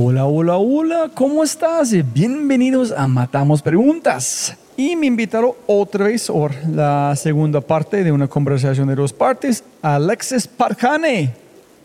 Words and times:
Hola, 0.00 0.26
hola, 0.26 0.58
hola, 0.58 1.10
¿cómo 1.12 1.42
estás? 1.42 1.92
Bienvenidos 2.12 2.92
a 2.92 3.08
Matamos 3.08 3.60
Preguntas. 3.62 4.56
Y 4.76 4.94
me 4.94 5.06
invitaron 5.06 5.54
otra 5.66 6.04
vez 6.04 6.28
por 6.28 6.52
la 6.68 7.16
segunda 7.16 7.60
parte 7.60 8.04
de 8.04 8.12
una 8.12 8.28
conversación 8.28 8.86
de 8.86 8.94
dos 8.94 9.12
partes, 9.12 9.64
Alexis 9.82 10.46
Parjane, 10.46 11.34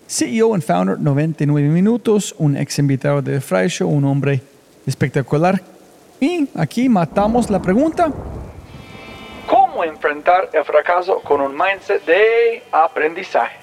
CEO 0.07 0.55
y 0.55 0.61
founder 0.61 0.99
99 0.99 1.69
Minutos, 1.69 2.35
un 2.37 2.55
ex 2.55 2.77
invitado 2.77 3.19
de 3.23 3.41
Fry 3.41 3.67
Show, 3.67 3.89
un 3.89 4.05
hombre 4.05 4.41
espectacular. 4.85 5.59
Y 6.19 6.47
aquí 6.53 6.87
matamos 6.89 7.49
la 7.49 7.59
pregunta. 7.63 8.11
¿Cómo 9.47 9.83
enfrentar 9.83 10.51
el 10.53 10.63
fracaso 10.63 11.19
con 11.21 11.41
un 11.41 11.57
mindset 11.57 12.05
de 12.05 12.61
aprendizaje? 12.71 13.62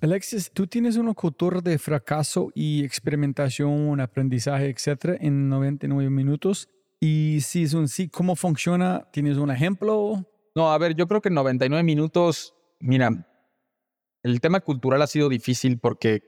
Alexis, 0.00 0.52
tú 0.52 0.68
tienes 0.68 0.96
una 0.96 1.12
cultura 1.12 1.60
de 1.60 1.76
fracaso 1.76 2.52
y 2.54 2.84
experimentación, 2.84 4.00
aprendizaje, 4.00 4.70
etcétera, 4.70 5.16
en 5.20 5.48
99 5.48 6.08
minutos. 6.08 6.68
Y 7.00 7.40
si 7.40 7.64
es 7.64 7.74
un 7.74 7.88
sí, 7.88 8.08
¿cómo 8.08 8.36
funciona? 8.36 9.08
¿Tienes 9.12 9.38
un 9.38 9.50
ejemplo? 9.50 10.24
No, 10.54 10.70
a 10.70 10.78
ver, 10.78 10.94
yo 10.94 11.08
creo 11.08 11.20
que 11.20 11.30
en 11.30 11.34
99 11.34 11.82
minutos, 11.82 12.54
mira, 12.78 13.10
el 14.22 14.40
tema 14.40 14.60
cultural 14.60 15.02
ha 15.02 15.08
sido 15.08 15.28
difícil 15.28 15.80
porque 15.80 16.22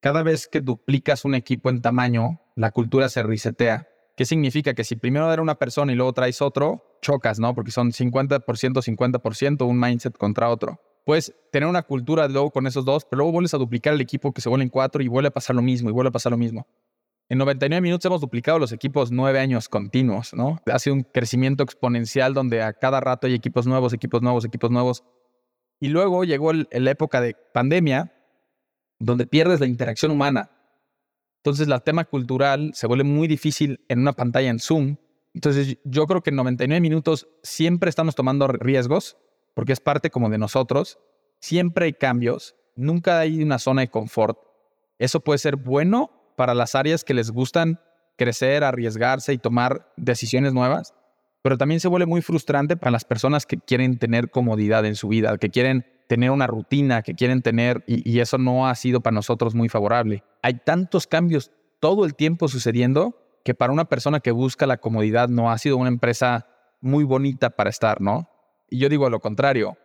cada 0.00 0.22
vez 0.22 0.46
que 0.46 0.60
duplicas 0.60 1.24
un 1.24 1.34
equipo 1.34 1.70
en 1.70 1.82
tamaño, 1.82 2.40
la 2.54 2.70
cultura 2.70 3.08
se 3.08 3.24
resetea. 3.24 3.88
¿Qué 4.16 4.24
significa? 4.26 4.74
Que 4.74 4.84
si 4.84 4.94
primero 4.94 5.32
era 5.32 5.42
una 5.42 5.56
persona 5.56 5.90
y 5.90 5.96
luego 5.96 6.12
traes 6.12 6.40
otro, 6.40 6.98
chocas, 7.02 7.40
¿no? 7.40 7.52
Porque 7.52 7.72
son 7.72 7.90
50%, 7.90 8.44
50%, 8.44 9.66
un 9.66 9.80
mindset 9.80 10.16
contra 10.16 10.50
otro 10.50 10.80
puedes 11.04 11.34
tener 11.50 11.68
una 11.68 11.82
cultura 11.82 12.28
luego 12.28 12.50
con 12.50 12.66
esos 12.66 12.84
dos, 12.84 13.04
pero 13.04 13.18
luego 13.18 13.32
vuelves 13.32 13.54
a 13.54 13.58
duplicar 13.58 13.94
el 13.94 14.00
equipo 14.00 14.32
que 14.32 14.40
se 14.40 14.48
vuelven 14.48 14.68
cuatro 14.68 15.02
y 15.02 15.08
vuelve 15.08 15.28
a 15.28 15.32
pasar 15.32 15.56
lo 15.56 15.62
mismo 15.62 15.90
y 15.90 15.92
vuelve 15.92 16.08
a 16.08 16.12
pasar 16.12 16.32
lo 16.32 16.38
mismo. 16.38 16.66
En 17.28 17.38
99 17.38 17.80
minutos 17.80 18.04
hemos 18.04 18.20
duplicado 18.20 18.58
los 18.58 18.72
equipos 18.72 19.10
nueve 19.10 19.38
años 19.38 19.68
continuos, 19.68 20.34
¿no? 20.34 20.60
Ha 20.70 20.78
sido 20.78 20.96
un 20.96 21.02
crecimiento 21.02 21.62
exponencial 21.62 22.34
donde 22.34 22.62
a 22.62 22.72
cada 22.74 23.00
rato 23.00 23.26
hay 23.26 23.34
equipos 23.34 23.66
nuevos, 23.66 23.92
equipos 23.92 24.20
nuevos, 24.20 24.44
equipos 24.44 24.70
nuevos. 24.70 25.04
Y 25.80 25.88
luego 25.88 26.24
llegó 26.24 26.52
la 26.52 26.90
época 26.90 27.20
de 27.20 27.34
pandemia, 27.54 28.12
donde 28.98 29.26
pierdes 29.26 29.60
la 29.60 29.66
interacción 29.66 30.12
humana. 30.12 30.50
Entonces, 31.38 31.66
el 31.66 31.82
tema 31.82 32.04
cultural 32.04 32.70
se 32.74 32.86
vuelve 32.86 33.04
muy 33.04 33.26
difícil 33.26 33.80
en 33.88 34.00
una 34.00 34.12
pantalla 34.12 34.50
en 34.50 34.60
Zoom. 34.60 34.96
Entonces, 35.34 35.78
yo 35.84 36.06
creo 36.06 36.22
que 36.22 36.30
en 36.30 36.36
99 36.36 36.80
minutos 36.80 37.28
siempre 37.42 37.88
estamos 37.88 38.14
tomando 38.14 38.46
riesgos 38.46 39.16
porque 39.54 39.72
es 39.72 39.80
parte 39.80 40.10
como 40.10 40.30
de 40.30 40.38
nosotros. 40.38 40.98
Siempre 41.40 41.86
hay 41.86 41.92
cambios, 41.92 42.54
nunca 42.76 43.18
hay 43.18 43.42
una 43.42 43.58
zona 43.58 43.82
de 43.82 43.88
confort. 43.88 44.38
Eso 44.98 45.20
puede 45.20 45.38
ser 45.38 45.56
bueno 45.56 46.10
para 46.36 46.54
las 46.54 46.74
áreas 46.74 47.04
que 47.04 47.14
les 47.14 47.30
gustan 47.30 47.80
crecer, 48.16 48.64
arriesgarse 48.64 49.32
y 49.32 49.38
tomar 49.38 49.92
decisiones 49.96 50.52
nuevas, 50.52 50.94
pero 51.42 51.58
también 51.58 51.80
se 51.80 51.88
vuelve 51.88 52.06
muy 52.06 52.22
frustrante 52.22 52.76
para 52.76 52.92
las 52.92 53.04
personas 53.04 53.46
que 53.46 53.58
quieren 53.58 53.98
tener 53.98 54.30
comodidad 54.30 54.84
en 54.86 54.94
su 54.94 55.08
vida, 55.08 55.36
que 55.38 55.50
quieren 55.50 55.86
tener 56.08 56.30
una 56.30 56.46
rutina, 56.46 57.02
que 57.02 57.14
quieren 57.14 57.42
tener, 57.42 57.84
y, 57.86 58.08
y 58.08 58.20
eso 58.20 58.38
no 58.38 58.68
ha 58.68 58.74
sido 58.74 59.00
para 59.00 59.14
nosotros 59.14 59.54
muy 59.54 59.68
favorable. 59.68 60.22
Hay 60.42 60.54
tantos 60.54 61.06
cambios 61.06 61.50
todo 61.80 62.04
el 62.04 62.14
tiempo 62.14 62.48
sucediendo 62.48 63.18
que 63.44 63.54
para 63.54 63.72
una 63.72 63.86
persona 63.86 64.20
que 64.20 64.30
busca 64.30 64.66
la 64.66 64.76
comodidad 64.76 65.28
no 65.28 65.50
ha 65.50 65.58
sido 65.58 65.76
una 65.76 65.88
empresa 65.88 66.46
muy 66.80 67.04
bonita 67.04 67.50
para 67.50 67.70
estar, 67.70 68.00
¿no? 68.00 68.28
Y 68.72 68.78
yo 68.78 68.88
digo 68.88 69.10
lo 69.10 69.20
contrario. 69.20 69.76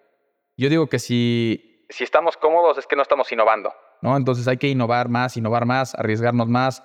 Yo 0.55 0.69
digo 0.69 0.87
que 0.87 0.97
si, 0.97 1.85
si 1.89 2.05
estamos 2.05 2.37
cómodos 2.37 2.77
es 2.77 2.87
que 2.87 2.95
no 2.95 3.01
estamos 3.01 3.29
innovando, 3.33 3.73
¿no? 4.01 4.15
Entonces 4.15 4.47
hay 4.47 4.55
que 4.55 4.69
innovar 4.69 5.09
más, 5.09 5.35
innovar 5.35 5.65
más, 5.65 5.93
arriesgarnos 5.93 6.47
más, 6.47 6.83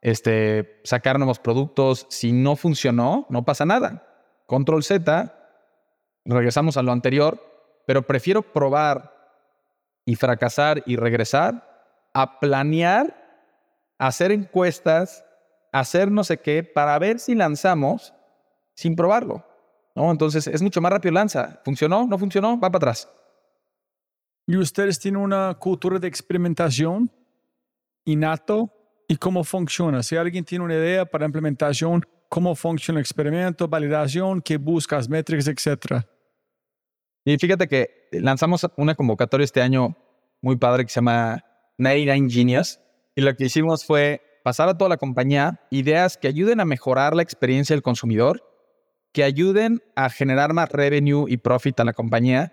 este, 0.00 0.80
sacar 0.84 1.18
nuevos 1.18 1.38
productos. 1.38 2.06
Si 2.08 2.32
no 2.32 2.56
funcionó, 2.56 3.26
no 3.28 3.44
pasa 3.44 3.66
nada. 3.66 4.06
Control 4.46 4.82
Z, 4.82 5.34
regresamos 6.24 6.78
a 6.78 6.82
lo 6.82 6.92
anterior, 6.92 7.38
pero 7.86 8.06
prefiero 8.06 8.40
probar 8.40 9.12
y 10.06 10.14
fracasar 10.14 10.82
y 10.86 10.96
regresar 10.96 12.08
a 12.14 12.40
planear, 12.40 13.52
hacer 13.98 14.32
encuestas, 14.32 15.26
hacer 15.72 16.10
no 16.10 16.24
sé 16.24 16.38
qué, 16.38 16.64
para 16.64 16.98
ver 16.98 17.20
si 17.20 17.34
lanzamos 17.34 18.14
sin 18.74 18.96
probarlo. 18.96 19.44
¿No? 19.94 20.10
Entonces 20.10 20.46
es 20.46 20.62
mucho 20.62 20.80
más 20.80 20.92
rápido 20.92 21.12
lanza. 21.12 21.60
¿Funcionó? 21.64 22.06
¿No 22.06 22.18
funcionó? 22.18 22.58
Va 22.58 22.70
para 22.70 22.78
atrás. 22.78 23.08
¿Y 24.46 24.56
ustedes 24.56 24.98
tienen 24.98 25.20
una 25.20 25.54
cultura 25.54 25.98
de 25.98 26.08
experimentación 26.08 27.10
innato? 28.04 28.70
¿Y 29.08 29.16
cómo 29.16 29.44
funciona? 29.44 30.02
Si 30.02 30.16
alguien 30.16 30.44
tiene 30.44 30.64
una 30.64 30.74
idea 30.74 31.04
para 31.04 31.26
implementación, 31.26 32.04
¿cómo 32.28 32.54
funciona 32.54 32.98
el 32.98 33.02
experimento, 33.02 33.68
validación, 33.68 34.42
qué 34.42 34.56
buscas, 34.56 35.08
métricas, 35.08 35.48
etcétera? 35.48 36.06
Y 37.24 37.38
fíjate 37.38 37.68
que 37.68 38.08
lanzamos 38.12 38.66
una 38.76 38.94
convocatoria 38.94 39.44
este 39.44 39.62
año 39.62 39.96
muy 40.42 40.56
padre 40.56 40.84
que 40.84 40.90
se 40.90 40.96
llama 40.96 41.42
99 41.78 42.30
Genius. 42.30 42.80
Y 43.14 43.22
lo 43.22 43.34
que 43.34 43.44
hicimos 43.44 43.84
fue 43.84 44.20
pasar 44.42 44.68
a 44.68 44.76
toda 44.76 44.90
la 44.90 44.96
compañía 44.98 45.60
ideas 45.70 46.18
que 46.18 46.28
ayuden 46.28 46.60
a 46.60 46.66
mejorar 46.66 47.16
la 47.16 47.22
experiencia 47.22 47.74
del 47.74 47.82
consumidor 47.82 48.42
que 49.14 49.22
ayuden 49.22 49.80
a 49.94 50.10
generar 50.10 50.52
más 50.52 50.68
revenue 50.70 51.26
y 51.28 51.36
profit 51.36 51.78
a 51.78 51.84
la 51.84 51.92
compañía 51.92 52.52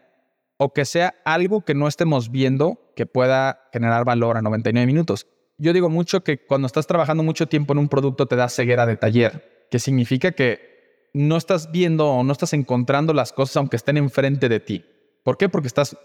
o 0.57 0.72
que 0.73 0.85
sea 0.85 1.16
algo 1.25 1.66
que 1.66 1.73
no 1.73 1.88
estemos 1.88 2.29
viendo 2.29 2.94
que 2.95 3.07
pueda 3.07 3.67
generar 3.73 4.05
valor 4.05 4.38
a 4.38 4.44
99 4.44 4.85
minutos. 4.85 5.25
Yo 5.57 5.73
digo 5.73 5.89
mucho 5.89 6.23
que 6.23 6.45
cuando 6.45 6.67
estás 6.67 6.85
trabajando 6.85 7.23
mucho 7.23 7.47
tiempo 7.47 7.73
en 7.73 7.79
un 7.79 7.89
producto 7.89 8.27
te 8.27 8.35
da 8.35 8.47
ceguera 8.47 8.85
de 8.85 8.95
taller, 8.95 9.67
que 9.72 9.79
significa 9.79 10.33
que 10.33 11.09
no 11.16 11.35
estás 11.35 11.72
viendo 11.72 12.07
o 12.07 12.23
no 12.23 12.31
estás 12.31 12.53
encontrando 12.53 13.11
las 13.11 13.33
cosas 13.33 13.57
aunque 13.57 13.78
estén 13.78 13.97
enfrente 13.97 14.47
de 14.47 14.59
ti. 14.59 14.85
¿Por 15.23 15.38
qué? 15.38 15.49
Porque 15.49 15.67
estás 15.67 15.97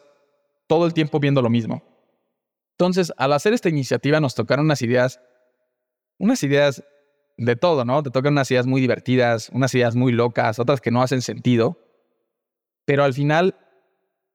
todo 0.67 0.87
el 0.87 0.95
tiempo 0.95 1.21
viendo 1.21 1.43
lo 1.43 1.51
mismo. 1.51 1.83
Entonces, 2.73 3.13
al 3.19 3.35
hacer 3.35 3.53
esta 3.53 3.69
iniciativa 3.69 4.21
nos 4.21 4.35
tocaron 4.35 4.65
unas 4.65 4.81
ideas, 4.81 5.21
unas 6.17 6.43
ideas 6.43 6.83
de 7.37 7.57
todo, 7.57 7.85
¿no? 7.85 8.03
Te 8.03 8.11
tocan 8.11 8.33
unas 8.33 8.51
ideas 8.51 8.67
muy 8.67 8.81
divertidas, 8.81 9.51
unas 9.53 9.75
ideas 9.75 9.95
muy 9.95 10.13
locas, 10.13 10.59
otras 10.59 10.81
que 10.81 10.91
no 10.91 11.03
hacen 11.03 11.23
sentido. 11.23 11.79
Pero 12.85 13.05
al 13.05 13.15
final, 13.15 13.57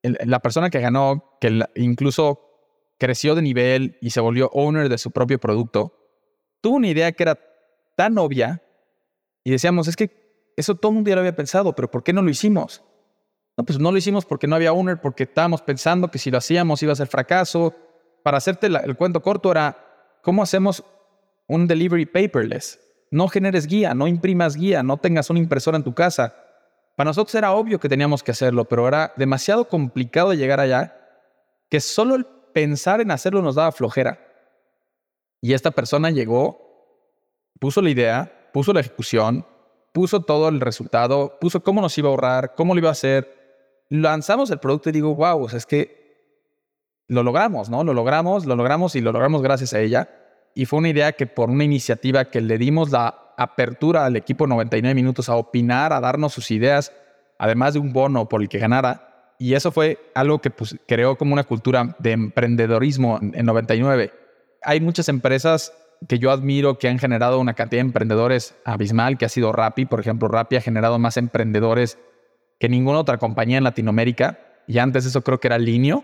la 0.03 0.39
persona 0.39 0.69
que 0.69 0.80
ganó, 0.80 1.38
que 1.39 1.65
incluso 1.75 2.42
creció 3.00 3.33
de 3.33 3.42
nivel 3.42 3.98
y 4.01 4.12
se 4.12 4.21
volvió 4.21 4.50
owner 4.53 4.89
de 4.89 4.98
su 4.98 5.12
propio 5.12 5.39
producto, 5.39 5.98
tuvo 6.62 6.75
una 6.75 6.88
idea 6.88 7.12
que 7.12 7.24
era 7.24 7.39
tan 7.95 8.18
obvia 8.18 8.62
y 9.44 9.51
decíamos, 9.51 9.88
es 9.88 9.95
que 9.95 10.54
eso 10.56 10.75
todo 10.75 10.92
el 10.92 10.95
mundo 10.95 11.09
ya 11.09 11.15
lo 11.15 11.21
había 11.21 11.36
pensado, 11.36 11.74
pero 11.74 11.89
¿por 11.89 12.04
qué 12.04 12.13
no 12.13 12.21
lo 12.21 12.30
hicimos? 12.30 12.83
No, 13.57 13.65
pues 13.65 13.80
no 13.80 13.92
lo 13.92 13.97
hicimos 13.97 14.25
porque 14.25 14.47
no 14.47 14.56
había 14.56 14.74
owner, 14.74 15.01
porque 15.01 15.24
estábamos 15.24 15.62
pensando 15.62 16.12
que 16.12 16.19
si 16.19 16.30
lo 16.30 16.38
hacíamos 16.38 16.81
iba 16.83 16.94
a 16.94 16.95
ser 16.95 17.07
fracaso. 17.07 17.74
Para 18.24 18.38
hacerte 18.38 18.68
el 18.68 18.95
cuento 18.95 19.21
corto 19.21 19.51
era, 19.51 20.19
¿cómo 20.21 20.44
hacemos 20.44 20.83
un 21.47 21.68
delivery 21.68 22.06
paperless? 22.06 22.80
No 23.11 23.27
generes 23.27 23.67
guía, 23.67 23.93
no 23.93 24.07
imprimas 24.07 24.55
guía, 24.55 24.81
no 24.81 24.97
tengas 24.97 25.29
una 25.29 25.39
impresora 25.39 25.77
en 25.77 25.83
tu 25.83 25.93
casa. 25.93 26.33
Para 26.95 27.09
nosotros 27.09 27.35
era 27.35 27.51
obvio 27.51 27.79
que 27.79 27.89
teníamos 27.89 28.23
que 28.23 28.31
hacerlo, 28.31 28.65
pero 28.65 28.87
era 28.87 29.13
demasiado 29.17 29.67
complicado 29.67 30.33
llegar 30.33 30.59
allá 30.59 30.97
que 31.69 31.79
solo 31.79 32.51
pensar 32.53 33.01
en 33.01 33.11
hacerlo 33.11 33.41
nos 33.41 33.55
daba 33.55 33.71
flojera. 33.71 34.19
Y 35.41 35.53
esta 35.53 35.71
persona 35.71 36.09
llegó, 36.09 36.59
puso 37.59 37.81
la 37.81 37.89
idea, 37.89 38.49
puso 38.53 38.73
la 38.73 38.79
ejecución, 38.79 39.45
puso 39.93 40.21
todo 40.21 40.47
el 40.49 40.61
resultado, 40.61 41.37
puso 41.39 41.63
cómo 41.63 41.81
nos 41.81 41.97
iba 41.97 42.07
a 42.07 42.11
ahorrar, 42.11 42.55
cómo 42.55 42.73
lo 42.73 42.79
iba 42.79 42.89
a 42.89 42.93
hacer. 42.93 43.85
Lanzamos 43.89 44.51
el 44.51 44.59
producto 44.59 44.89
y 44.89 44.93
digo, 44.93 45.15
wow, 45.15 45.47
es 45.47 45.65
que 45.65 46.01
lo 47.07 47.23
logramos, 47.23 47.69
¿no? 47.69 47.83
Lo 47.83 47.93
logramos, 47.93 48.45
lo 48.45 48.55
logramos 48.55 48.95
y 48.95 49.01
lo 49.01 49.11
logramos 49.11 49.41
gracias 49.41 49.73
a 49.73 49.81
ella. 49.81 50.20
Y 50.53 50.65
fue 50.65 50.80
una 50.80 50.89
idea 50.89 51.13
que 51.13 51.27
por 51.27 51.50
una 51.50 51.63
iniciativa 51.63 52.25
que 52.25 52.42
le 52.42 52.57
dimos 52.57 52.92
la 52.92 53.33
apertura 53.38 54.06
al 54.06 54.15
equipo 54.15 54.48
99 54.48 54.94
minutos 54.94 55.30
a 55.30 55.36
opinar, 55.36 55.94
a 55.94 56.00
darnos 56.00 56.33
sus 56.33 56.51
ideas, 56.51 56.94
además 57.38 57.74
de 57.74 57.80
un 57.80 57.94
bono 57.94 58.27
por 58.30 58.42
el 58.42 58.50
que 58.50 58.59
ganara. 58.59 59.33
Y 59.39 59.56
eso 59.56 59.71
fue 59.71 59.98
algo 60.13 60.39
que 60.39 60.51
pues, 60.51 60.75
creó 60.88 61.18
como 61.18 61.33
una 61.33 61.44
cultura 61.44 61.95
de 62.00 62.12
emprendedorismo 62.12 63.19
en 63.21 63.45
99. 63.45 64.13
Hay 64.62 64.80
muchas 64.80 65.09
empresas 65.09 65.74
que 66.07 66.19
yo 66.19 66.31
admiro 66.31 66.77
que 66.77 66.88
han 66.88 67.00
generado 67.00 67.39
una 67.39 67.54
cantidad 67.54 67.81
de 67.81 67.88
emprendedores 67.88 68.56
abismal, 68.65 69.18
que 69.18 69.25
ha 69.25 69.30
sido 69.30 69.51
Rappi. 69.51 69.86
Por 69.86 70.00
ejemplo, 70.00 70.27
Rappi 70.27 70.56
ha 70.56 70.62
generado 70.62 71.00
más 71.00 71.18
emprendedores 71.18 71.97
que 72.59 72.69
ninguna 72.69 73.00
otra 73.00 73.18
compañía 73.18 73.57
en 73.57 73.63
Latinoamérica. 73.63 74.39
Y 74.68 74.77
antes 74.77 75.06
eso 75.06 75.24
creo 75.24 75.39
que 75.39 75.47
era 75.47 75.57
Linio. 75.57 76.04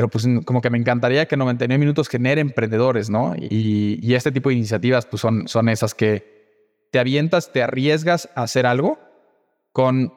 Pero 0.00 0.08
pues 0.08 0.26
como 0.46 0.62
que 0.62 0.70
me 0.70 0.78
encantaría 0.78 1.28
que 1.28 1.36
99 1.36 1.78
minutos 1.78 2.08
genere 2.08 2.40
emprendedores, 2.40 3.10
¿no? 3.10 3.34
Y, 3.36 4.14
este 4.14 4.32
tipo 4.32 4.48
de 4.48 4.54
iniciativas 4.54 5.04
pues 5.04 5.20
son, 5.20 5.46
son 5.46 5.68
esas 5.68 5.94
que 5.94 6.88
te 6.90 6.98
avientas, 6.98 7.52
te 7.52 7.62
arriesgas 7.62 8.30
a 8.34 8.44
hacer 8.44 8.64
algo 8.64 8.98
con 9.72 10.14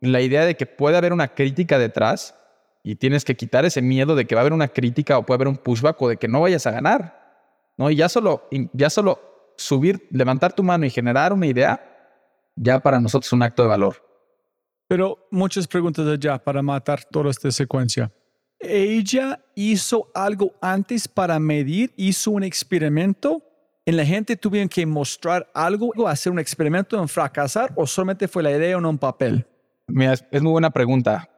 la 0.00 0.22
idea 0.22 0.46
de 0.46 0.56
que 0.56 0.64
puede 0.64 0.96
haber 0.96 1.12
una 1.12 1.34
crítica 1.34 1.78
detrás 1.78 2.34
y 2.82 2.96
tienes 2.96 3.26
que 3.26 3.36
quitar 3.36 3.66
ese 3.66 3.82
miedo 3.82 4.16
de 4.16 4.26
que 4.26 4.34
va 4.34 4.40
a 4.40 4.44
haber 4.44 4.54
una 4.54 4.68
crítica 4.68 5.18
o 5.18 5.26
puede 5.26 5.36
haber 5.36 5.48
un 5.48 5.58
pushback 5.58 6.00
o 6.00 6.08
de 6.08 6.16
que 6.16 6.28
no 6.28 6.40
vayas 6.40 6.66
a 6.66 6.70
ganar. 6.70 7.74
¿no? 7.76 7.90
Y 7.90 7.96
ya 7.96 8.08
solo, 8.08 8.48
ya 8.72 8.88
solo 8.88 9.52
subir, 9.58 10.08
levantar 10.10 10.54
tu 10.54 10.62
mano 10.62 10.86
y 10.86 10.90
generar 10.90 11.34
una 11.34 11.46
idea, 11.46 11.78
ya 12.54 12.80
para 12.80 13.00
nosotros 13.00 13.26
es 13.26 13.32
un 13.34 13.42
acto 13.42 13.64
de 13.64 13.68
valor. 13.68 14.02
Pero 14.88 15.28
muchas 15.30 15.68
preguntas 15.68 16.06
allá 16.06 16.42
para 16.42 16.62
matar 16.62 17.04
toda 17.04 17.30
esta 17.30 17.50
secuencia. 17.50 18.10
Ella 18.60 19.40
hizo 19.54 20.10
algo 20.14 20.54
antes 20.60 21.08
para 21.08 21.38
medir, 21.38 21.92
hizo 21.96 22.30
un 22.30 22.42
experimento. 22.42 23.42
En 23.84 23.96
la 23.96 24.04
gente 24.04 24.36
tuvieron 24.36 24.68
que 24.68 24.84
mostrar 24.84 25.48
algo, 25.54 26.08
hacer 26.08 26.32
un 26.32 26.38
experimento 26.38 27.00
en 27.00 27.08
fracasar 27.08 27.72
o 27.76 27.86
solamente 27.86 28.26
fue 28.26 28.42
la 28.42 28.50
idea 28.50 28.76
o 28.76 28.80
no 28.80 28.90
un 28.90 28.98
papel. 28.98 29.46
Mira, 29.86 30.14
es 30.14 30.42
muy 30.42 30.52
buena 30.52 30.70
pregunta. 30.70 31.30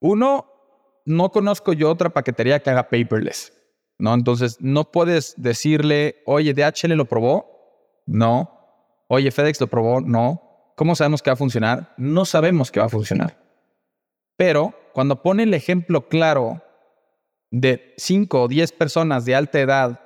Uno, 0.00 0.46
no 1.04 1.30
conozco 1.30 1.72
yo 1.72 1.90
otra 1.90 2.10
paquetería 2.10 2.60
que 2.60 2.70
haga 2.70 2.84
paperless, 2.84 3.52
¿no? 3.98 4.14
Entonces, 4.14 4.56
no 4.60 4.90
puedes 4.90 5.34
decirle, 5.36 6.22
oye, 6.24 6.54
DHL 6.54 6.92
lo 6.92 7.04
probó, 7.04 8.02
no. 8.06 8.50
Oye, 9.08 9.30
FedEx 9.30 9.60
lo 9.60 9.66
probó, 9.66 10.00
no. 10.00 10.72
¿Cómo 10.76 10.94
sabemos 10.94 11.22
que 11.22 11.30
va 11.30 11.34
a 11.34 11.36
funcionar? 11.36 11.94
No 11.98 12.24
sabemos 12.24 12.70
que 12.70 12.80
va 12.80 12.86
a 12.86 12.90
funcionar. 12.90 13.38
Pero 14.36 14.74
cuando 14.94 15.22
pone 15.22 15.42
el 15.42 15.52
ejemplo 15.52 16.08
claro 16.08 16.62
de 17.50 17.94
5 17.98 18.42
o 18.42 18.48
10 18.48 18.72
personas 18.72 19.24
de 19.24 19.34
alta 19.34 19.60
edad 19.60 20.00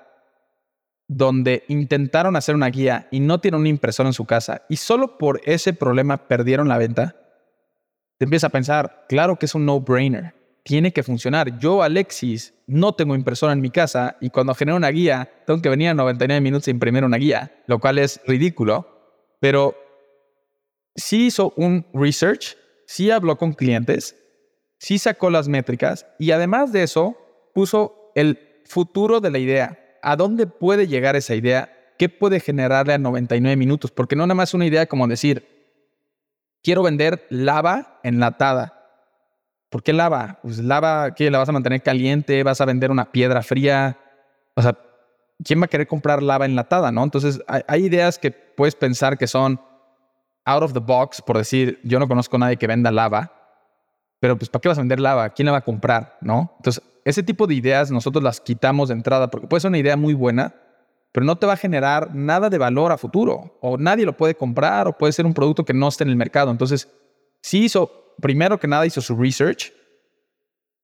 donde 1.06 1.64
intentaron 1.68 2.36
hacer 2.36 2.54
una 2.54 2.68
guía 2.68 3.06
y 3.10 3.20
no 3.20 3.40
tienen 3.40 3.60
una 3.60 3.68
impresora 3.68 4.08
en 4.08 4.14
su 4.14 4.24
casa 4.24 4.62
y 4.68 4.76
solo 4.76 5.18
por 5.18 5.40
ese 5.44 5.74
problema 5.74 6.28
perdieron 6.28 6.68
la 6.68 6.78
venta, 6.78 7.16
te 8.18 8.24
empieza 8.24 8.48
a 8.48 8.50
pensar, 8.50 9.04
claro 9.08 9.38
que 9.38 9.46
es 9.46 9.54
un 9.54 9.66
no-brainer, 9.66 10.34
tiene 10.64 10.92
que 10.92 11.02
funcionar. 11.02 11.58
Yo, 11.58 11.82
Alexis, 11.82 12.54
no 12.66 12.94
tengo 12.94 13.14
impresora 13.14 13.52
en 13.52 13.60
mi 13.60 13.70
casa 13.70 14.16
y 14.20 14.30
cuando 14.30 14.54
genero 14.54 14.76
una 14.76 14.90
guía, 14.90 15.30
tengo 15.46 15.62
que 15.62 15.68
venir 15.68 15.88
a 15.88 15.94
99 15.94 16.40
minutos 16.40 16.68
a 16.68 16.72
imprimir 16.72 17.04
una 17.04 17.18
guía, 17.18 17.62
lo 17.66 17.78
cual 17.78 17.98
es 17.98 18.20
ridículo, 18.26 19.36
pero 19.40 19.76
sí 20.94 21.26
hizo 21.26 21.52
un 21.56 21.86
research, 21.92 22.56
sí 22.86 23.10
habló 23.10 23.36
con 23.36 23.52
clientes, 23.52 24.16
sí 24.78 24.98
sacó 24.98 25.30
las 25.30 25.48
métricas 25.48 26.06
y 26.18 26.30
además 26.30 26.72
de 26.72 26.82
eso 26.82 27.16
puso 27.54 28.12
el 28.14 28.38
futuro 28.64 29.20
de 29.20 29.30
la 29.30 29.38
idea. 29.38 29.78
¿A 30.02 30.16
dónde 30.16 30.46
puede 30.46 30.86
llegar 30.86 31.16
esa 31.16 31.34
idea? 31.34 31.72
¿Qué 31.98 32.08
puede 32.08 32.40
generarle 32.40 32.94
a 32.94 32.98
99 32.98 33.56
minutos? 33.56 33.90
Porque 33.90 34.16
no 34.16 34.26
nada 34.26 34.34
más 34.34 34.54
una 34.54 34.66
idea 34.66 34.86
como 34.86 35.08
decir, 35.08 35.46
quiero 36.62 36.82
vender 36.82 37.26
lava 37.30 38.00
enlatada. 38.04 38.74
¿Por 39.70 39.82
qué 39.82 39.92
lava? 39.92 40.38
Pues 40.42 40.58
lava, 40.58 41.14
¿qué? 41.14 41.30
¿La 41.30 41.38
vas 41.38 41.48
a 41.48 41.52
mantener 41.52 41.82
caliente? 41.82 42.42
¿Vas 42.42 42.60
a 42.60 42.64
vender 42.64 42.90
una 42.90 43.10
piedra 43.10 43.42
fría? 43.42 43.98
O 44.54 44.62
sea, 44.62 44.78
¿quién 45.44 45.60
va 45.60 45.66
a 45.66 45.68
querer 45.68 45.86
comprar 45.86 46.22
lava 46.22 46.46
enlatada, 46.46 46.90
no? 46.90 47.02
Entonces, 47.02 47.40
hay, 47.46 47.84
ideas 47.84 48.18
que 48.18 48.30
puedes 48.30 48.74
pensar 48.74 49.18
que 49.18 49.26
son 49.26 49.60
out 50.44 50.62
of 50.62 50.72
the 50.72 50.80
box, 50.80 51.20
por 51.20 51.36
decir, 51.36 51.80
yo 51.84 51.98
no 51.98 52.08
conozco 52.08 52.36
a 52.36 52.38
nadie 52.40 52.56
que 52.56 52.66
venda 52.66 52.90
lava, 52.90 53.37
pero 54.20 54.36
pues, 54.36 54.48
¿para 54.48 54.60
qué 54.60 54.68
vas 54.68 54.78
a 54.78 54.80
vender 54.80 55.00
lava? 55.00 55.30
¿Quién 55.30 55.46
la 55.46 55.52
va 55.52 55.58
a 55.58 55.64
comprar, 55.64 56.18
no? 56.20 56.54
Entonces, 56.58 56.82
ese 57.04 57.22
tipo 57.22 57.46
de 57.46 57.54
ideas 57.54 57.90
nosotros 57.90 58.22
las 58.22 58.40
quitamos 58.40 58.88
de 58.88 58.94
entrada 58.94 59.30
porque 59.30 59.46
puede 59.46 59.60
ser 59.60 59.70
una 59.70 59.78
idea 59.78 59.96
muy 59.96 60.14
buena, 60.14 60.54
pero 61.12 61.24
no 61.24 61.36
te 61.36 61.46
va 61.46 61.54
a 61.54 61.56
generar 61.56 62.14
nada 62.14 62.50
de 62.50 62.58
valor 62.58 62.92
a 62.92 62.98
futuro, 62.98 63.58
o 63.60 63.78
nadie 63.78 64.04
lo 64.04 64.16
puede 64.16 64.34
comprar, 64.34 64.88
o 64.88 64.92
puede 64.92 65.12
ser 65.12 65.24
un 65.24 65.34
producto 65.34 65.64
que 65.64 65.72
no 65.72 65.88
esté 65.88 66.04
en 66.04 66.10
el 66.10 66.16
mercado. 66.16 66.50
Entonces, 66.50 66.88
sí 67.40 67.64
hizo, 67.64 68.14
primero 68.20 68.58
que 68.58 68.68
nada, 68.68 68.86
hizo 68.86 69.00
su 69.00 69.16
research. 69.16 69.72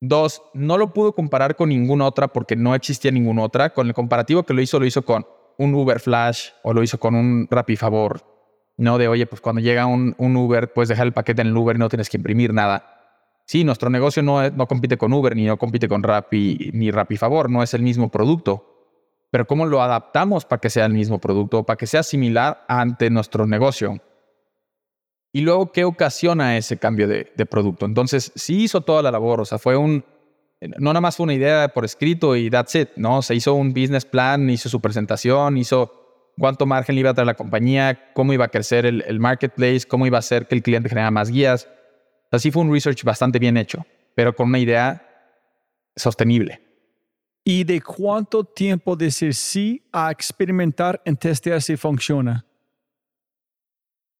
Dos, 0.00 0.42
no 0.54 0.78
lo 0.78 0.92
pudo 0.92 1.14
comparar 1.14 1.56
con 1.56 1.68
ninguna 1.68 2.06
otra 2.06 2.28
porque 2.28 2.56
no 2.56 2.74
existía 2.74 3.10
ninguna 3.10 3.42
otra. 3.42 3.70
Con 3.70 3.86
el 3.86 3.94
comparativo 3.94 4.42
que 4.44 4.54
lo 4.54 4.60
hizo, 4.60 4.78
lo 4.78 4.86
hizo 4.86 5.04
con 5.04 5.26
un 5.58 5.74
Uber 5.74 6.00
Flash 6.00 6.50
o 6.62 6.72
lo 6.72 6.82
hizo 6.82 6.98
con 6.98 7.14
un 7.14 7.46
Rappi 7.50 7.76
Favor. 7.76 8.22
No 8.76 8.98
de, 8.98 9.08
oye, 9.08 9.26
pues 9.26 9.40
cuando 9.40 9.60
llega 9.60 9.86
un, 9.86 10.14
un 10.18 10.36
Uber, 10.36 10.72
puedes 10.72 10.88
dejar 10.88 11.06
el 11.06 11.12
paquete 11.12 11.42
en 11.42 11.48
el 11.48 11.56
Uber 11.56 11.76
y 11.76 11.78
no 11.78 11.88
tienes 11.88 12.08
que 12.10 12.16
imprimir 12.16 12.52
nada. 12.52 12.93
Sí, 13.46 13.64
nuestro 13.64 13.90
negocio 13.90 14.22
no, 14.22 14.48
no 14.50 14.66
compite 14.66 14.96
con 14.96 15.12
Uber, 15.12 15.36
ni 15.36 15.44
no 15.44 15.58
compite 15.58 15.88
con 15.88 16.02
Rappi, 16.02 16.70
ni 16.72 16.90
Rappi 16.90 17.16
Favor, 17.16 17.50
no 17.50 17.62
es 17.62 17.74
el 17.74 17.82
mismo 17.82 18.10
producto 18.10 18.74
pero 19.34 19.48
cómo 19.48 19.66
lo 19.66 19.82
adaptamos 19.82 20.44
para 20.44 20.60
que 20.60 20.70
sea 20.70 20.86
el 20.86 20.92
mismo 20.92 21.18
producto, 21.18 21.64
para 21.64 21.76
que 21.76 21.88
sea 21.88 22.04
similar 22.04 22.64
ante 22.68 23.10
nuestro 23.10 23.48
negocio. 23.48 24.00
Y 25.32 25.40
luego, 25.40 25.72
¿qué 25.72 25.82
ocasiona 25.82 26.56
ese 26.56 26.76
cambio 26.76 27.08
de, 27.08 27.24
producto? 27.50 27.84
Entonces, 27.84 28.30
sí 28.36 28.62
hizo 28.62 28.82
toda 28.82 29.02
la 29.02 29.10
labor, 29.10 29.40
o 29.40 29.44
sea, 29.44 29.58
fue 29.58 29.76
un, 29.76 30.04
no 30.78 30.92
nada 30.92 31.00
más 31.00 31.16
fue 31.16 31.24
una 31.24 31.34
idea 31.34 31.66
por 31.66 31.84
escrito 31.84 32.36
y 32.36 32.48
that's 32.48 32.76
it, 32.76 32.90
¿no? 32.94 33.22
Se 33.22 33.34
hizo 33.34 33.54
un 33.54 33.70
business 33.74 34.04
plan, 34.04 34.48
hizo 34.50 34.68
su 34.68 34.80
presentación, 34.80 35.56
hizo 35.56 36.30
cuánto 36.38 36.64
margen 36.64 36.96
iba 36.96 37.10
a 37.10 37.14
traer 37.14 37.26
la 37.26 37.34
compañía, 37.34 38.12
cómo 38.14 38.32
iba 38.32 38.44
a 38.44 38.50
crecer 38.50 38.86
el, 38.86 39.02
el 39.04 39.18
marketplace, 39.18 39.80
cómo 39.88 40.06
iba 40.06 40.18
a 40.18 40.20
hacer 40.20 40.46
que 40.46 40.54
el 40.54 40.62
cliente 40.62 40.88
generara 40.88 41.10
más 41.10 41.28
guías. 41.28 41.68
Así 42.34 42.50
fue 42.50 42.62
un 42.62 42.72
research 42.72 43.02
bastante 43.04 43.38
bien 43.38 43.56
hecho, 43.56 43.86
pero 44.14 44.34
con 44.34 44.48
una 44.48 44.58
idea 44.58 45.06
sostenible 45.96 46.64
y 47.44 47.62
de 47.64 47.80
cuánto 47.82 48.42
tiempo 48.42 48.96
decir 48.96 49.34
sí 49.34 49.86
a 49.92 50.10
experimentar 50.10 51.00
en 51.04 51.16
testear 51.16 51.60
si 51.60 51.76
funciona. 51.76 52.46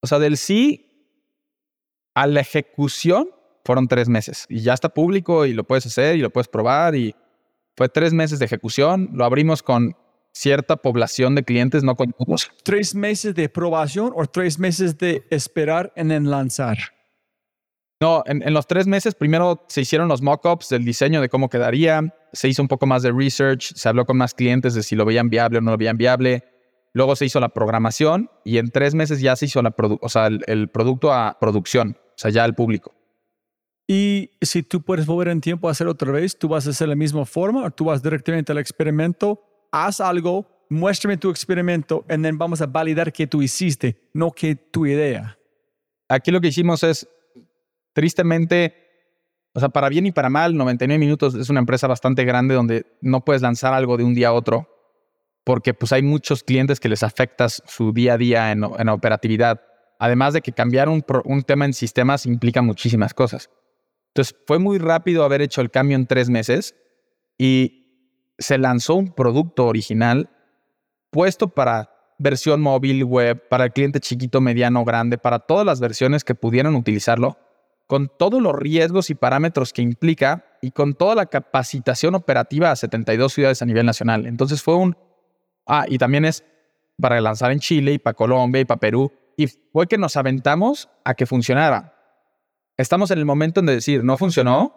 O 0.02 0.06
sea, 0.06 0.18
del 0.18 0.37
sí 0.37 1.11
a 2.14 2.26
la 2.26 2.40
ejecución 2.40 3.30
fueron 3.64 3.88
tres 3.88 4.11
meses 4.11 4.44
y 4.50 4.61
ya 4.61 4.75
está 4.75 4.90
público 4.90 5.47
y 5.47 5.54
lo 5.54 5.64
puedes 5.64 5.87
hacer 5.87 6.16
y 6.16 6.21
lo 6.21 6.30
puedes 6.30 6.49
probar 6.49 6.94
y 6.94 7.16
fue 7.75 7.88
tres 7.88 8.12
meses 8.12 8.38
de 8.38 8.44
ejecución. 8.44 9.09
Lo 9.14 9.25
abrimos 9.25 9.62
con 9.62 9.97
cierta 10.33 10.76
población 10.76 11.35
de 11.35 11.44
clientes, 11.44 11.83
no 11.83 11.97
con 11.97 12.12
todos. 12.12 12.50
¿Tres 12.62 12.94
meses 12.94 13.35
de 13.35 13.49
probación 13.49 14.12
o 14.14 14.26
tres 14.26 14.59
meses 14.59 14.99
de 14.99 15.26
esperar 15.30 15.92
en 15.97 16.30
lanzar? 16.30 16.93
No, 18.00 18.22
en, 18.26 18.52
los 18.52 18.66
tres 18.66 18.86
meses 18.86 19.14
primero 19.14 19.64
se 19.68 19.82
hicieron 19.82 20.08
los 20.08 20.20
mock-ups 20.20 20.68
del 20.68 20.84
diseño 20.84 21.20
de 21.20 21.28
cómo 21.28 21.48
quedaría, 21.48 22.14
se 22.32 22.48
hizo 22.48 22.60
un 22.60 22.68
poco 22.68 22.86
más 22.86 23.02
de 23.02 23.12
research, 23.12 23.72
se 23.74 23.88
habló 23.88 24.04
con 24.04 24.16
más 24.16 24.34
clientes 24.34 24.74
de 24.74 24.82
si 24.82 24.96
lo 24.96 25.04
veían 25.04 25.30
viable 25.30 25.58
o 25.58 25.60
no 25.60 25.70
lo 25.70 25.76
veían 25.78 25.96
viable, 25.96 26.44
luego 26.92 27.16
se 27.16 27.26
hizo 27.26 27.40
la 27.40 27.50
programación 27.50 28.30
y 28.44 28.58
en 28.58 28.70
tres 28.70 28.94
meses 28.94 29.20
ya 29.20 29.36
se 29.36 29.46
hizo 29.46 29.62
la 29.62 29.74
o 30.00 30.08
sea, 30.08 30.26
el, 30.26 30.68
producto 30.68 31.12
a 31.12 31.38
producción, 31.40 31.96
o 31.98 32.12
sea, 32.16 32.30
ya 32.30 32.44
al 32.44 32.54
público. 32.54 32.94
Y 33.86 34.30
si 34.40 34.62
tú 34.62 34.82
puedes 34.82 35.06
volver 35.06 35.28
en 35.28 35.40
tiempo 35.40 35.68
a 35.68 35.72
hacer 35.72 35.86
otra 35.86 36.10
vez, 36.10 36.38
tú 36.38 36.48
vas 36.48 36.66
a 36.66 36.70
hacer 36.70 36.88
la 36.88 36.96
misma 36.96 37.24
forma 37.26 37.64
o 37.64 37.70
tú 37.70 37.84
vas 37.86 38.02
directamente 38.02 38.50
al 38.50 38.58
experimento, 38.58 39.40
haz 39.70 40.00
algo, 40.00 40.66
muéstrame 40.70 41.16
tu 41.16 41.30
experimento 41.30 42.04
y 42.08 42.20
then 42.20 42.38
vamos 42.38 42.60
a 42.60 42.66
validar 42.66 43.12
que 43.12 43.26
tú 43.26 43.42
hiciste, 43.42 44.08
no 44.14 44.30
que 44.30 44.56
tu 44.56 44.86
idea. 44.86 45.38
Aquí 46.08 46.30
lo 46.30 46.40
que 46.40 46.48
hicimos 46.48 46.82
es 46.82 47.08
tristemente, 47.94 48.74
o 49.54 49.60
sea, 49.60 49.70
para 49.70 49.88
bien 49.88 50.04
y 50.04 50.12
para 50.12 50.28
mal, 50.28 50.54
99 50.54 50.98
minutos 50.98 51.34
es 51.34 51.48
una 51.48 51.60
empresa 51.60 51.86
bastante 51.86 52.24
grande 52.24 52.54
donde 52.54 52.84
no 53.00 53.24
puedes 53.24 53.40
lanzar 53.40 53.72
algo 53.72 53.96
de 53.96 54.04
un 54.04 54.14
día 54.14 54.28
a 54.28 54.32
otro 54.34 54.68
porque 55.44 55.74
pues 55.74 55.92
hay 55.92 56.02
muchos 56.02 56.42
clientes 56.42 56.80
que 56.80 56.88
les 56.88 57.02
afectas 57.02 57.62
su 57.66 57.92
día 57.92 58.14
a 58.14 58.18
día 58.18 58.50
en, 58.50 58.64
en 58.64 58.88
operatividad. 58.88 59.60
Además 59.98 60.32
de 60.32 60.40
que 60.40 60.52
cambiar 60.52 60.88
un, 60.88 61.04
un 61.24 61.42
tema 61.42 61.66
en 61.66 61.74
sistemas 61.74 62.26
implica 62.26 62.62
muchísimas 62.62 63.14
cosas. 63.14 63.50
Entonces 64.08 64.34
fue 64.46 64.58
muy 64.58 64.78
rápido 64.78 65.24
haber 65.24 65.42
hecho 65.42 65.60
el 65.60 65.70
cambio 65.70 65.96
en 65.96 66.06
tres 66.06 66.30
meses 66.30 66.74
y 67.38 68.32
se 68.38 68.58
lanzó 68.58 68.94
un 68.94 69.12
producto 69.12 69.66
original 69.66 70.30
puesto 71.10 71.48
para 71.48 71.90
versión 72.18 72.60
móvil, 72.60 73.04
web, 73.04 73.48
para 73.48 73.64
el 73.64 73.72
cliente 73.72 74.00
chiquito, 74.00 74.40
mediano, 74.40 74.84
grande, 74.84 75.18
para 75.18 75.40
todas 75.40 75.66
las 75.66 75.80
versiones 75.80 76.24
que 76.24 76.34
pudieran 76.34 76.74
utilizarlo, 76.74 77.38
con 77.87 78.11
todos 78.19 78.41
los 78.41 78.55
riesgos 78.55 79.11
y 79.11 79.14
parámetros 79.14 79.73
que 79.73 79.83
implica 79.83 80.47
y 80.62 80.71
con 80.71 80.95
toda 80.95 81.14
la 81.14 81.26
capacitación 81.26 82.14
operativa 82.14 82.71
a 82.71 82.76
72 82.76 83.33
ciudades 83.33 83.62
a 83.62 83.67
nivel 83.67 83.87
nacional. 83.87 84.26
Entonces 84.26 84.62
fue 84.62 84.76
un... 84.76 84.97
Ah, 85.67 85.85
y 85.88 85.99
también 85.99 86.25
es 86.25 86.45
para 87.00 87.21
lanzar 87.21 87.53
en 87.53 87.61
Chile 87.61 87.93
y 87.93 87.99
para 87.99 88.14
Colombia 88.14 88.61
y 88.61 88.64
para 88.64 88.81
Perú. 88.81 89.12
Y 89.37 89.49
fue 89.49 89.87
que 89.87 89.99
nos 89.99 90.17
aventamos 90.17 90.88
a 91.05 91.14
que 91.14 91.26
funcionara. 91.26 91.95
Estamos 92.76 93.11
en 93.11 93.19
el 93.19 93.25
momento 93.25 93.61
en 93.61 93.67
de 93.67 93.75
decir, 93.75 94.03
no 94.03 94.17
funcionó, 94.17 94.75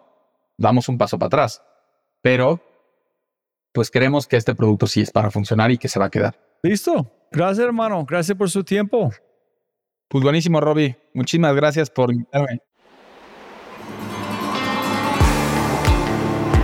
damos 0.56 0.88
un 0.88 0.98
paso 0.98 1.18
para 1.18 1.28
atrás. 1.28 1.62
Pero, 2.22 2.60
pues 3.72 3.90
creemos 3.90 4.26
que 4.26 4.36
este 4.36 4.54
producto 4.54 4.86
sí 4.86 5.00
es 5.00 5.10
para 5.10 5.30
funcionar 5.30 5.70
y 5.70 5.78
que 5.78 5.88
se 5.88 5.98
va 5.98 6.06
a 6.06 6.10
quedar. 6.10 6.38
Listo. 6.62 7.10
Gracias, 7.30 7.66
hermano. 7.66 8.04
Gracias 8.04 8.36
por 8.36 8.50
su 8.50 8.64
tiempo. 8.64 9.10
Pues 10.08 10.24
buenísimo, 10.24 10.60
Robbie. 10.60 10.96
Muchísimas 11.14 11.54
gracias 11.54 11.90
por 11.90 12.12
invitarme. 12.12 12.67